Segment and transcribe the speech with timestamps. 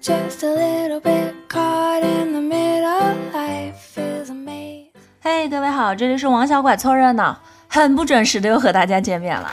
[0.00, 3.14] just a little bit caught in the middle.
[3.32, 4.86] Life is a maze.
[5.20, 7.36] 嘿，各位好，这里是王小拐凑热闹，
[7.66, 9.50] 很不准时的又和大家见面了。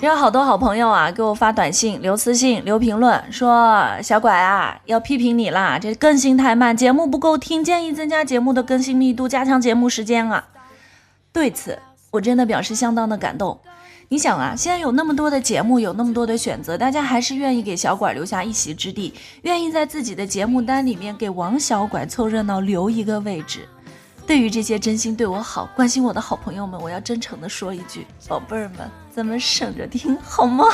[0.00, 10.44] 有好多好朋友啊，给我发短信、留私信、留评论，说小拐啊，要批评你啦，这更新太慢，节目不够听，建议增加节目的更新密度，加强节目时间啊。
[11.32, 11.78] 对此，
[12.12, 13.58] 我真的表示相当的感动。
[14.10, 19.12] 你想啊，现在有那么多的节目，有那么多的选择，大家还是愿意给小拐留下一席之地，
[19.42, 23.68] 愿意在自己的节目单里面给王小拐凑热闹留一个位置。
[24.26, 30.64] 对于这些真心对我好、关心我的好朋友们，我要真诚的说一句：宝贝儿们，咱们省着听好吗.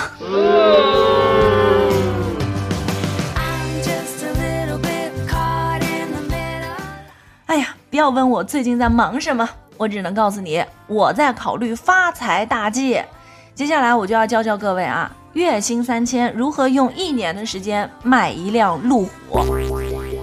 [7.46, 13.02] 哎呀，不要问我最近在忙什么，我只能告诉你，我在考虑发财大计。
[13.54, 19.46] 接下来我就要教教各位啊，月薪三千如何用一年的时间买一辆路虎。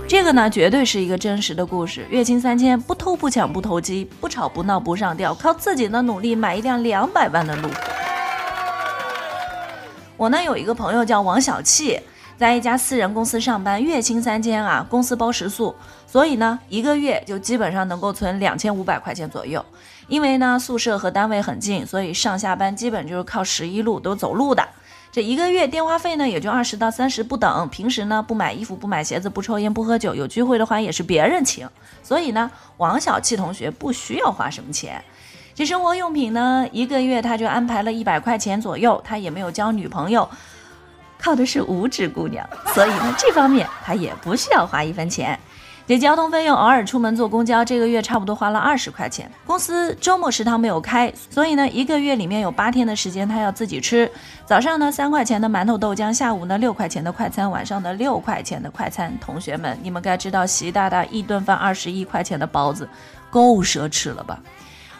[0.05, 2.05] 这个呢，绝对是一个真实的故事。
[2.09, 7.75] 月薪三千，不偷不抢不投机，不吵不闹不上吊，靠自己的努力买一辆两百万的路虎。
[10.17, 11.98] 我呢有一个朋友叫王小气，
[12.38, 15.73] 在一家私人公司上班，月薪三千啊，公司包食宿，
[16.05, 19.66] 所以呢一个月就基本上能够存两千五百块钱左右。
[20.12, 24.67] 因为呢宿舍和单位很近，所以上下班基本就是靠十一路都走路的。
[25.09, 31.66] 这一个月电话费呢也就二十到三十不等，平时呢不买衣服不买鞋子不抽烟不喝酒，有聚会的话也是别人请，
[32.04, 35.02] 所以呢王小气同学不需要花什么钱。
[35.56, 40.30] 这生活用品呢，一个月他就安排了一百块钱左右，他也没有交女朋友，
[41.17, 45.39] 靠的是五指姑娘，所以呢这方面他也不需要花一分钱。
[45.92, 49.30] 给交通费用偶尔出门坐公交，这个月差不多花了二十块钱。
[49.45, 54.09] 公司周末食堂没有开，所以呢一个月里面有八天的时间他要自己吃。
[54.45, 59.14] 早上呢三块钱的馒头豆浆，下午呢六块钱的快餐，晚上的六块钱的快餐。
[59.20, 62.88] 同学们，你们该知道习大大一顿饭二十一块钱的包子，
[63.30, 64.39] 够奢侈了吧？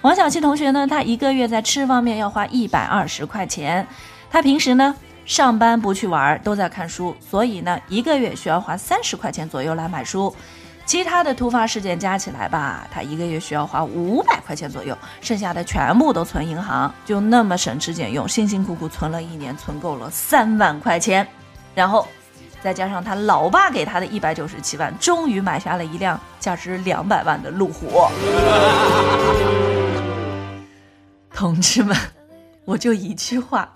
[0.02, 3.88] 王小七同学呢，他一个月在吃方面要花一百二十块钱，
[4.30, 10.36] 他平时呢上班不去玩儿，都在看书，所以呢一个月需要花三十块钱左右来买书。
[10.86, 21.26] 其他的突发事件加起来吧，他一个月需要花五百块钱左右，剩下的全部都存银行，就那么省吃俭用，辛辛苦苦存了一年，存够了三万块钱，
[21.74, 22.06] 然后
[22.62, 27.88] 再加上他老爸给他的一百九十七万，终于买下了一辆价值两百万的路虎。
[31.34, 31.96] 同志们，
[32.66, 33.72] 我就一句话，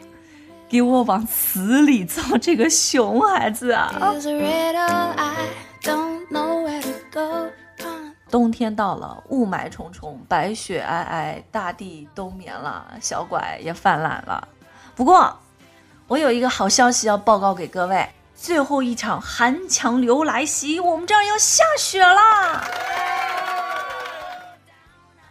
[0.67, 3.94] 给我往死里揍这个熊孩子啊！
[8.29, 14.47] 冬天到了，雾霾重重，白雪皑皑，大地冬眠了，小拐也泛滥了。
[14.95, 15.39] 不过，
[16.07, 22.63] 我有一个好消息要报告给各位：最后一场寒强流来袭，我们这儿要下雪啦！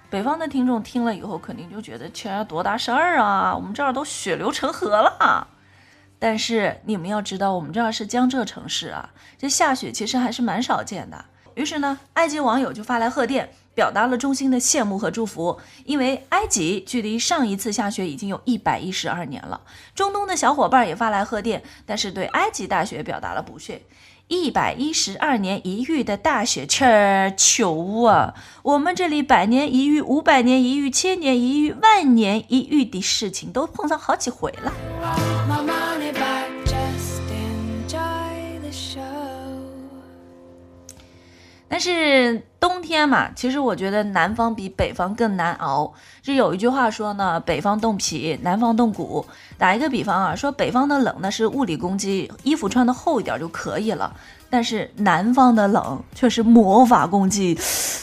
[0.09, 3.55] 北方的听众听了以后，肯定就觉得这多大事儿啊！
[3.55, 5.49] 我们这儿都血流成河了。
[6.19, 11.25] 但是你们要知道，我们这儿是江浙城市啊，这下雪其实还是蛮少见的。
[11.55, 19.61] 于是呢，埃及网友就发来贺电，表达了衷心的羡慕和祝福，因为埃及距离上一次下雪已经有一百一十二年了。
[19.95, 23.83] 中东的小伙伴也发来贺电，但是对埃及大雪表达了不屑。
[24.27, 28.35] 一百一十二年一遇的大雪，切球啊！
[28.63, 34.73] 我们这里百年一遇、五百年一遇、千年一遇、万年一遇的事情都碰上好几回了。
[41.75, 45.93] 但是冬天嘛，其实我觉得南方比北方更难熬。
[46.23, 49.27] 这有一句话说呢，北方冻皮，南方冻骨。
[49.59, 54.15] 打一个比方啊，说北方的冷呢是物理攻击，衣服穿的厚一点就可以了。
[54.49, 57.59] 但是南方的冷却是魔法攻击，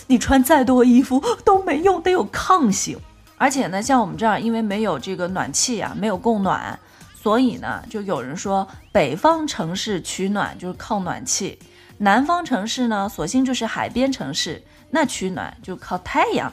[0.08, 3.00] 你穿再多衣服都没用，得有抗性。
[3.38, 6.78] 而且呢，像我们这儿因为没有这个暖气啊，没有供暖，
[7.16, 11.58] 所以呢，就有人说北方城市取暖就是靠暖气。
[12.04, 14.60] 南方城市呢，索性就是海边城市，
[14.90, 16.52] 那取暖就靠太阳。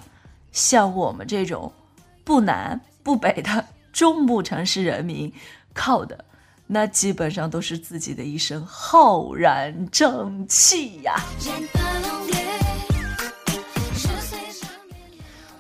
[0.52, 1.72] 像我们这种
[2.22, 5.32] 不南不北的中部城市人民，
[5.72, 6.22] 靠的
[6.66, 11.14] 那基本上都是自己的一身浩然正气呀。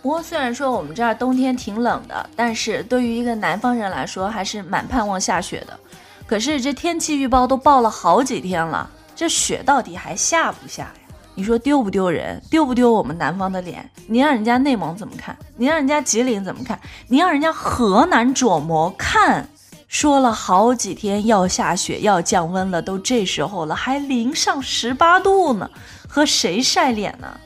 [0.02, 5.80] 不过虽然说我们这儿冬天挺冷的，但是对于一个南方人来说，还是蛮盼望下雪的。
[6.26, 10.94] 可是这天气预报都报了好几天了，这雪到底还下不下呀？
[11.34, 12.40] 你说丢不丢人？
[12.48, 13.90] 丢不丢我们南方的脸？
[14.06, 15.36] 你让人家内蒙怎么看？
[15.56, 16.78] 你让人家吉林怎么看？
[17.08, 19.48] 你让人家河南琢磨看？
[19.88, 25.68] 说了好几天要下雪要降温了，都这时候了还零上十八度呢，
[26.06, 27.40] 和谁晒脸呢？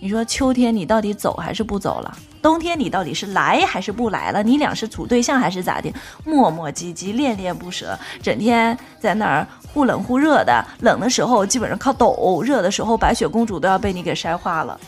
[0.00, 2.16] 你说秋天你到底走还是不走了？
[2.40, 4.42] 冬天你到底是来还是不来了？
[4.42, 5.92] 你俩是处对象还是咋的？
[6.24, 14.78] 磨磨唧唧，恋恋不舍，整天在那儿忽冷忽热的，冷的时候基本上靠抖，热的时候白雪公主都要被你给晒化了。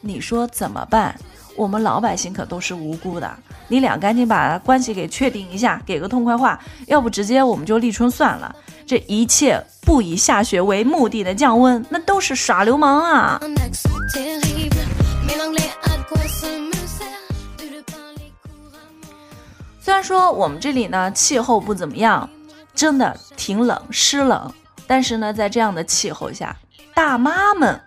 [0.00, 1.14] 你说怎么办？
[1.56, 3.32] 我们老百姓可都是无辜的，
[3.68, 6.58] 你俩赶紧把关系给确定一下，给个痛快话，
[6.88, 8.54] 要不直接我们就立春算了。
[8.84, 13.40] 这一切不以下雪为目的的降温，那都是耍流氓啊！
[19.84, 22.26] 虽然说我们这里呢气候不怎么样，
[22.74, 24.50] 真的挺冷湿冷，
[24.86, 26.56] 但是呢在这样的气候下，
[26.94, 27.78] 大妈们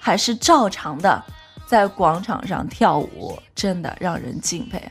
[0.00, 1.22] 还是照常的。
[1.68, 4.82] 在广场上跳舞，真的让人敬佩。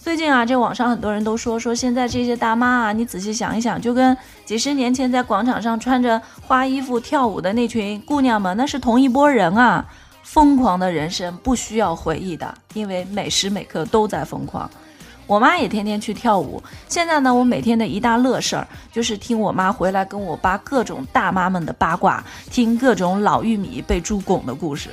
[0.00, 4.16] 最近啊，这网上很多人都说说，现在这些大妈啊，你仔细想一想，就跟
[4.46, 9.86] 几十年前在广场上穿着花衣服跳舞的那群姑娘们，那是同一波人啊！
[10.22, 14.70] 疯狂的人生不需要回忆的，因为每时每刻都在疯狂。
[15.32, 16.62] 我妈也天天去跳舞。
[16.90, 24.90] 现在呢，我每天的一大乐事儿就是听我妈回来跟我扒各种大妈们的八卦，听各种老玉米被猪拱的故事。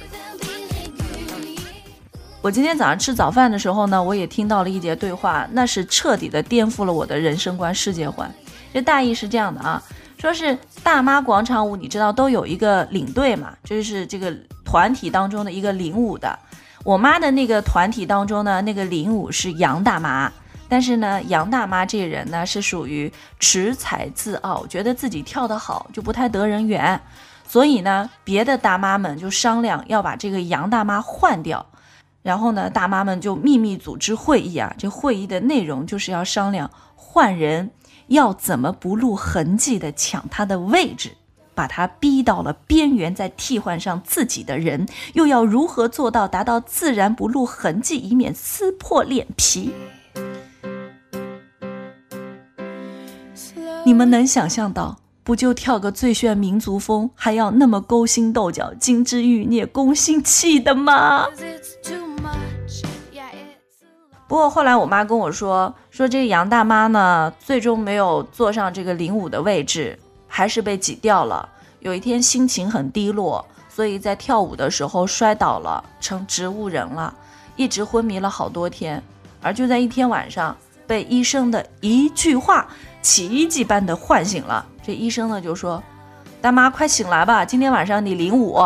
[2.41, 8.33] 我今天早上吃早饭的时候呢，我也听到了一节对话，那是彻底的颠覆了我的人生观、世界观。
[8.73, 9.83] 这大意是这样的啊，
[10.17, 14.33] 说是大妈广场舞，你知道都有一个领队嘛，就是这个
[14.63, 16.39] 团体当中的一个领舞的。
[16.83, 20.31] 我妈的那个团体当中呢，那个领舞是杨大妈，
[20.67, 26.99] 但是呢，杨大妈这人呢是属于恃才自傲，觉得自己跳得好，就不太得人缘，
[27.47, 31.65] 所以呢，别的大妈们就商量要把这个杨大妈换掉。
[32.21, 34.73] 然后呢，大妈们就秘密组织会议啊。
[34.77, 37.71] 这会议的内容就是要商量换人
[38.07, 41.15] 要怎么不露痕迹的抢他的位置，
[41.59, 49.73] 把他逼到了边缘，再替换上自己的人，又要如何做到达到自然不露痕迹，以免撕破脸皮？
[53.83, 61.27] 你们能想象到，不就跳个最炫民族风，还要那么勾心斗角、金枝玉孽、攻心计的吗？
[64.29, 69.99] 不过后来我妈跟我说，说这个杨大妈呢，最终没有坐上这个领舞的位置，
[70.39, 71.49] 还是被挤掉了。
[71.81, 77.13] 有一天心情很低落，所以在跳舞的时候摔倒了，成植物人了，
[77.57, 79.03] 一直昏迷了好多天。
[79.41, 80.55] 而就在一天晚上，
[80.87, 82.65] 被医生的一句话
[83.01, 84.65] 奇迹般的唤醒了。
[84.81, 85.83] 这医生呢就说
[86.39, 88.57] ：“大妈快醒来吧，今天晚上你领舞。”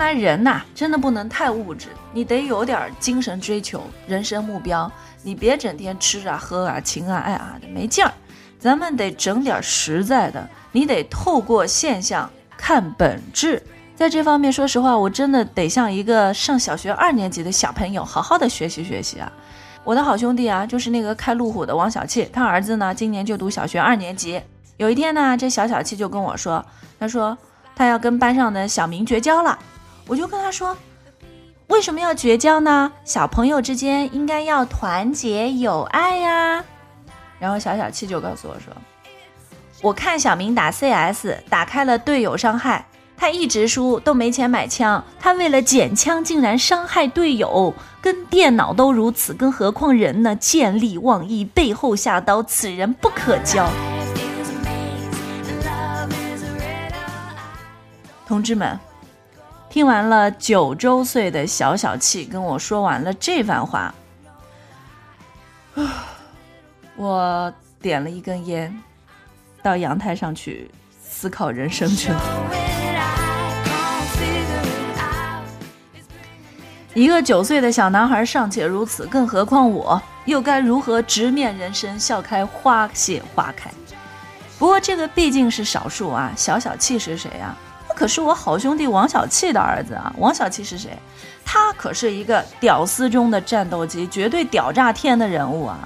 [0.00, 4.90] 来人呐，真的不能太物质，你得有点精神追求、人生目标。
[5.22, 8.10] 你别整天吃啊、喝啊、情啊、爱啊的没劲儿。
[8.58, 13.62] 咱们得整点实在的，你得透过现象看本质。
[13.94, 19.30] 在这方面，说实话，我真的得向一个上小学二年级的小朋友好好的学习学习啊！
[19.84, 24.40] 我的好兄弟啊，就是那个开路虎的王小气，他儿子呢今年就读小学二年级。
[24.78, 26.64] 有一天呢，这小小气就跟我说，
[26.98, 27.36] 他说
[27.76, 29.58] 他要跟班上的小明绝交了。
[30.06, 30.76] 我就跟他说
[31.68, 32.90] ：“为什么要绝交呢？
[33.04, 36.64] 小朋友之间应该要团结友爱呀。”
[37.38, 38.72] 然后小小七就告诉我说
[39.80, 42.86] ：“我看小明打 CS 打开了队友伤害，
[43.16, 47.72] 他一直输都没钱买枪，他为了捡枪竟然伤害队友，
[48.02, 50.34] 跟电脑都如此，更何况人呢？
[50.36, 53.70] 见利忘义，背后下刀，此人不可交。”
[58.26, 58.78] 同志们。
[59.70, 63.94] 听完了九周岁的小小气跟我说完了这番话，
[66.96, 68.76] 我点了一根烟，
[69.62, 70.68] 到阳台上去
[71.00, 72.20] 思考人生去了。
[76.92, 83.70] 一个九岁的小男孩尚且如此，更何况我，又该如何直面人生，笑开花谢花开？
[84.58, 87.56] 不过这个毕竟是少数啊，小小气是谁啊？
[88.00, 90.10] 可是我好兄弟王小气的儿子啊！
[90.16, 90.88] 王小气是谁？
[91.44, 95.78] 他可是一个屌丝中的战斗机，绝对屌炸天的人物啊！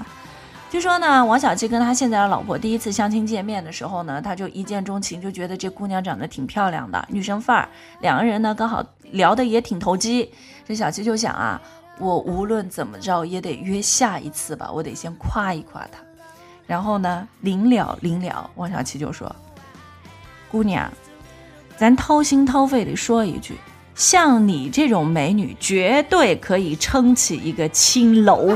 [0.69, 7.67] 据说呢，王小气跟他现在的老婆第一次相亲见面的时候呢，他就一见钟情，就觉得这姑娘长得挺漂亮的，女生范儿。
[7.99, 8.81] 两个人呢，刚好
[9.11, 10.31] 聊得也挺投机。
[10.65, 11.61] 这小七就想啊，
[11.99, 15.99] 我无论怎么着也得约下一次吧，我得先夸一夸她。
[16.65, 19.35] 然后呢，临了临了，王小七就说
[20.49, 20.89] ：“姑娘。”
[21.77, 23.57] 咱掏心掏肺地说一句，
[23.95, 28.55] 像你这种美女，绝对可以撑起一个青楼。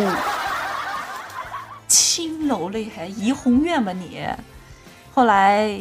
[1.87, 4.25] 青楼嘞，还怡红院吧你？
[5.13, 5.77] 后来，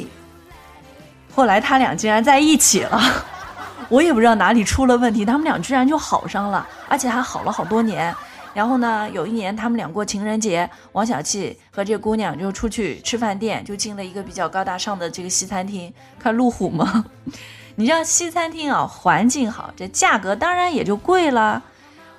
[1.35, 3.00] 后来他俩竟然在一起了，
[3.88, 8.14] 我也不知道哪里出了问题，他们俩居然就好上了，而且还好了好多年。
[8.59, 17.05] 然后呢，有一年他们俩过情人节，王小气和这姑娘就出去吃饭店，就进了一个比较高大上的这个西餐厅，看路虎吗？
[17.77, 21.62] 你知道西餐厅啊，环境好，这价格当然也就贵了。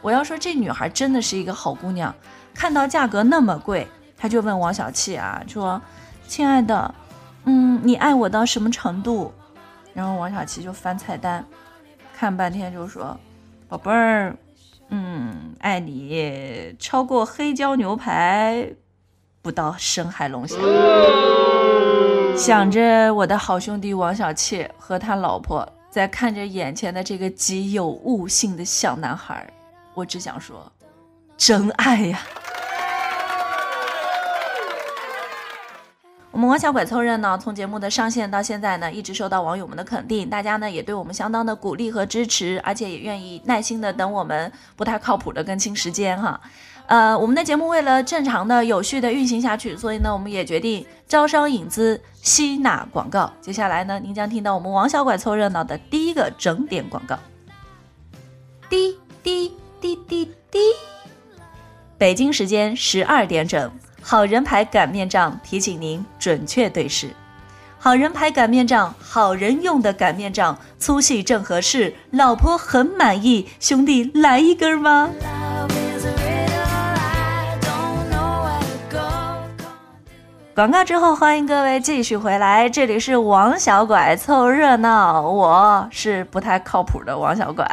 [0.02, 2.16] 我要说这女孩真的是一个好姑娘，
[2.54, 3.86] 看到价格那么贵，
[4.18, 5.82] 她就问王小气啊，说
[6.26, 6.96] ：“亲爱的，
[7.44, 9.34] 嗯，你爱我到什么程度？”
[9.94, 11.46] 然后王小气就翻菜单，
[12.18, 13.20] 看半天就说
[13.68, 14.34] ：“宝贝儿。”
[14.90, 18.68] 嗯，爱你超过黑椒牛排，
[19.42, 20.58] 不到深海龙虾。
[22.36, 29.48] 想着我的好兄弟王小切和他老婆，在看着眼前的这个极有悟性的小男孩，
[29.94, 30.72] 我只想说，
[31.38, 32.20] 真爱呀！
[36.32, 46.40] 我们王小拐凑热闹，从节目的上线到现在呢，一直受到网友们的肯定，大家呢也对我们相当的鼓励和支持，而且也愿意耐心的等我们不太靠谱的更新时间哈。
[46.86, 53.32] 呃，我们的节目为了正常的、有序的运行下去，所以呢，我们也决定招商引资、吸纳广告。
[53.42, 57.18] 接下来呢，您将听到我们王小拐凑热闹的第一个整点广告。
[58.70, 60.60] 滴滴滴滴滴，
[61.98, 63.72] 北京时间十二点整。
[64.02, 67.10] 好人牌擀面杖提醒您准确对视。
[67.78, 73.48] 好人牌擀面杖，好人用的擀面杖，粗细正合适，老婆很满意。
[73.60, 75.10] 兄弟，来一根吗？
[80.56, 87.66] 广告之后，欢迎各位继续回来，这里是王小拐凑热闹，我是不太靠谱的王小拐。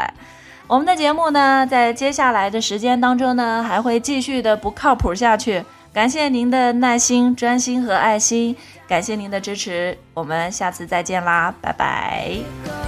[0.69, 5.65] 我们的节目呢，在接下来的时间当中呢，还会继续的不靠谱下去。
[5.97, 8.55] 感谢您的耐心、专心和爱心，
[8.87, 12.86] 感谢您的支持，我们下次再见啦，拜拜。